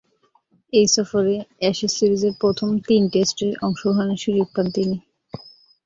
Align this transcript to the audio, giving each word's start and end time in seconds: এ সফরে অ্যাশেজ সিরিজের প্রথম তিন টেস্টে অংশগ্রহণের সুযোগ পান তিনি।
এ 0.73 0.93
সফরে 0.95 1.35
অ্যাশেজ 1.59 1.91
সিরিজের 1.97 2.33
প্রথম 2.41 2.69
তিন 2.87 3.03
টেস্টে 3.13 3.47
অংশগ্রহণের 3.65 4.19
সুযোগ 4.23 4.47
পান 4.55 4.67
তিনি। 4.75 4.97